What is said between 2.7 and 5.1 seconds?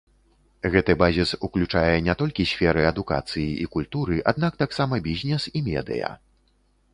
адукацыі і культуры, аднак таксама